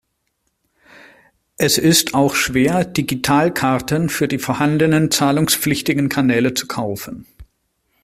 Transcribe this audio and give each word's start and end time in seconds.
Es 1.57 1.77
ist 1.77 2.15
auch 2.15 2.33
schwer, 2.33 2.85
Digitalkarten 2.85 4.09
für 4.09 4.27
die 4.27 4.39
vorhandenen 4.39 5.11
zahlungspflichtigen 5.11 6.09
Kanäle 6.09 6.55
zu 6.55 6.67
kaufen. 6.67 7.27